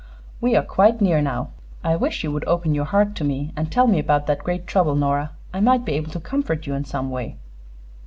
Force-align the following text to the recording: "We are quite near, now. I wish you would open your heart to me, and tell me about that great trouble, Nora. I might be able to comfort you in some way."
"We 0.39 0.55
are 0.55 0.63
quite 0.63 0.99
near, 0.99 1.21
now. 1.21 1.49
I 1.83 1.95
wish 1.95 2.23
you 2.23 2.31
would 2.31 2.43
open 2.45 2.73
your 2.73 2.85
heart 2.85 3.13
to 3.17 3.23
me, 3.23 3.53
and 3.55 3.71
tell 3.71 3.85
me 3.85 3.99
about 3.99 4.25
that 4.25 4.39
great 4.43 4.65
trouble, 4.65 4.95
Nora. 4.95 5.29
I 5.53 5.59
might 5.59 5.85
be 5.85 5.91
able 5.93 6.09
to 6.13 6.19
comfort 6.19 6.65
you 6.65 6.73
in 6.73 6.85
some 6.85 7.11
way." 7.11 7.37